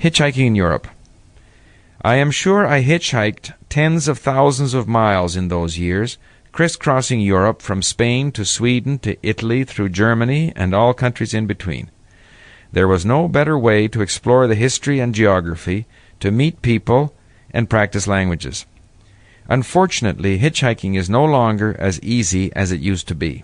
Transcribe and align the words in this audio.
Hitchhiking 0.00 0.46
in 0.46 0.54
Europe. 0.54 0.86
I 2.02 2.14
am 2.16 2.30
sure 2.30 2.64
I 2.64 2.84
hitchhiked 2.84 3.52
tens 3.68 4.06
of 4.06 4.18
thousands 4.18 4.72
of 4.72 4.86
miles 4.86 5.34
in 5.34 5.48
those 5.48 5.76
years, 5.76 6.18
crisscrossing 6.52 7.20
Europe 7.20 7.60
from 7.60 7.82
Spain 7.82 8.30
to 8.32 8.44
Sweden 8.44 9.00
to 9.00 9.16
Italy 9.26 9.64
through 9.64 9.88
Germany 9.88 10.52
and 10.54 10.72
all 10.72 10.94
countries 10.94 11.34
in 11.34 11.48
between. 11.48 11.90
There 12.70 12.86
was 12.86 13.04
no 13.04 13.26
better 13.26 13.58
way 13.58 13.88
to 13.88 14.00
explore 14.00 14.46
the 14.46 14.54
history 14.54 15.00
and 15.00 15.12
geography, 15.12 15.86
to 16.20 16.30
meet 16.30 16.62
people, 16.62 17.12
and 17.50 17.68
practice 17.68 18.06
languages. 18.06 18.66
Unfortunately, 19.48 20.38
hitchhiking 20.38 20.96
is 20.96 21.10
no 21.10 21.24
longer 21.24 21.74
as 21.76 22.00
easy 22.02 22.52
as 22.54 22.70
it 22.70 22.80
used 22.80 23.08
to 23.08 23.16
be. 23.16 23.42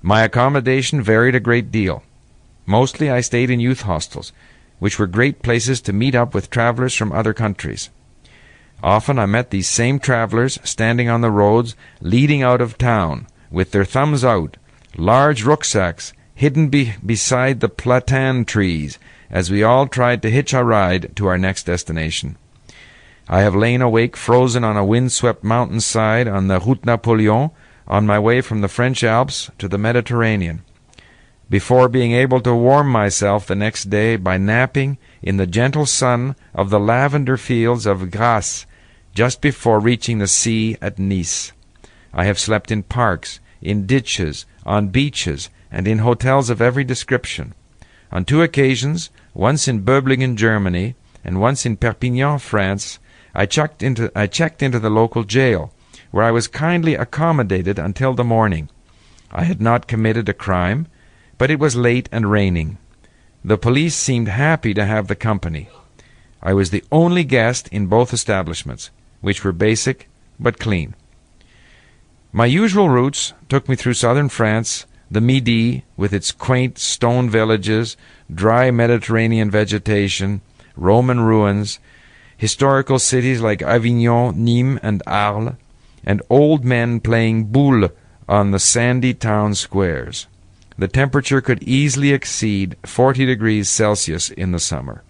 My 0.00 0.22
accommodation 0.22 1.00
varied 1.00 1.36
a 1.36 1.40
great 1.40 1.70
deal. 1.70 2.02
Mostly 2.66 3.08
I 3.08 3.20
stayed 3.20 3.50
in 3.50 3.60
youth 3.60 3.82
hostels, 3.82 4.32
which 4.82 4.98
were 4.98 5.06
great 5.06 5.42
places 5.42 5.80
to 5.80 5.92
meet 5.92 6.12
up 6.12 6.34
with 6.34 6.50
travelers 6.50 6.92
from 6.92 7.12
other 7.12 7.32
countries. 7.32 7.88
Often 8.82 9.16
I 9.20 9.26
met 9.26 9.50
these 9.50 9.68
same 9.68 10.00
travelers 10.00 10.58
standing 10.64 11.08
on 11.08 11.20
the 11.20 11.30
roads 11.30 11.76
leading 12.00 12.42
out 12.42 12.60
of 12.60 12.78
town, 12.78 13.28
with 13.48 13.70
their 13.70 13.84
thumbs 13.84 14.24
out, 14.24 14.56
large 14.96 15.44
rucksacks 15.44 16.12
hidden 16.34 16.68
be- 16.68 16.94
beside 17.06 17.60
the 17.60 17.68
platan 17.68 18.44
trees, 18.44 18.98
as 19.30 19.52
we 19.52 19.62
all 19.62 19.86
tried 19.86 20.20
to 20.22 20.30
hitch 20.30 20.52
a 20.52 20.64
ride 20.64 21.14
to 21.14 21.28
our 21.28 21.38
next 21.38 21.62
destination. 21.62 22.36
I 23.28 23.42
have 23.42 23.54
lain 23.54 23.82
awake 23.82 24.16
frozen 24.16 24.64
on 24.64 24.76
a 24.76 24.84
wind-swept 24.84 25.44
mountainside 25.44 26.26
on 26.26 26.48
the 26.48 26.58
Route 26.58 26.84
Napoleon 26.84 27.52
on 27.86 28.04
my 28.04 28.18
way 28.18 28.40
from 28.40 28.62
the 28.62 28.74
French 28.76 29.04
Alps 29.04 29.48
to 29.58 29.68
the 29.68 29.78
Mediterranean 29.78 30.64
before 31.52 31.86
being 31.86 32.12
able 32.12 32.40
to 32.40 32.54
warm 32.54 32.88
myself 32.88 33.46
the 33.46 33.54
next 33.54 33.90
day 33.90 34.16
by 34.16 34.38
napping 34.38 34.96
in 35.20 35.36
the 35.36 35.46
gentle 35.46 35.84
sun 35.84 36.34
of 36.54 36.70
the 36.70 36.80
lavender 36.80 37.36
fields 37.36 37.84
of 37.84 38.10
Grasse 38.10 38.64
just 39.14 39.42
before 39.42 39.78
reaching 39.78 40.16
the 40.16 40.26
sea 40.26 40.78
at 40.80 40.98
Nice. 40.98 41.52
I 42.14 42.24
have 42.24 42.38
slept 42.38 42.70
in 42.70 42.82
parks, 42.82 43.38
in 43.60 43.84
ditches, 43.84 44.46
on 44.64 44.88
beaches, 44.88 45.50
and 45.70 45.86
in 45.86 45.98
hotels 45.98 46.48
of 46.48 46.62
every 46.62 46.84
description. 46.84 47.52
On 48.10 48.24
two 48.24 48.40
occasions, 48.40 49.10
once 49.34 49.68
in 49.68 49.84
Böblingen, 49.84 50.36
Germany, 50.36 50.94
and 51.22 51.38
once 51.38 51.66
in 51.66 51.76
Perpignan, 51.76 52.38
France, 52.38 52.98
I 53.34 53.44
checked 53.44 53.82
into, 53.82 54.10
I 54.16 54.26
checked 54.26 54.62
into 54.62 54.78
the 54.78 54.88
local 54.88 55.22
jail, 55.22 55.70
where 56.12 56.24
I 56.24 56.30
was 56.30 56.48
kindly 56.48 56.94
accommodated 56.94 57.78
until 57.78 58.14
the 58.14 58.24
morning. 58.24 58.70
I 59.30 59.44
had 59.44 59.60
not 59.60 59.86
committed 59.86 60.30
a 60.30 60.32
crime, 60.32 60.86
but 61.38 61.50
it 61.50 61.58
was 61.58 61.76
late 61.76 62.08
and 62.12 62.30
raining. 62.30 62.78
The 63.44 63.58
police 63.58 63.96
seemed 63.96 64.28
happy 64.28 64.72
to 64.74 64.84
have 64.84 65.08
the 65.08 65.16
company. 65.16 65.68
I 66.42 66.54
was 66.54 66.70
the 66.70 66.84
only 66.92 67.24
guest 67.24 67.68
in 67.68 67.86
both 67.86 68.12
establishments, 68.12 68.90
which 69.20 69.42
were 69.42 69.52
basic 69.52 70.08
but 70.38 70.58
clean. 70.58 70.94
My 72.32 72.46
usual 72.46 72.88
routes 72.88 73.32
took 73.48 73.68
me 73.68 73.76
through 73.76 73.94
southern 73.94 74.28
France, 74.28 74.86
the 75.10 75.20
Midi, 75.20 75.84
with 75.96 76.12
its 76.12 76.32
quaint 76.32 76.78
stone 76.78 77.28
villages, 77.28 77.96
dry 78.32 78.70
Mediterranean 78.70 79.50
vegetation, 79.50 80.40
Roman 80.76 81.20
ruins, 81.20 81.78
historical 82.36 82.98
cities 82.98 83.40
like 83.40 83.62
Avignon, 83.62 84.34
Nîmes, 84.34 84.80
and 84.82 85.02
Arles, 85.06 85.54
and 86.04 86.22
old 86.30 86.64
men 86.64 87.00
playing 87.00 87.44
boule 87.44 87.90
on 88.28 88.50
the 88.50 88.58
sandy 88.58 89.14
town 89.14 89.54
squares 89.54 90.26
the 90.82 90.88
temperature 90.88 91.40
could 91.40 91.62
easily 91.62 92.10
exceed 92.10 92.76
40 92.84 93.24
degrees 93.24 93.68
Celsius 93.68 94.30
in 94.30 94.50
the 94.50 94.58
summer. 94.58 95.04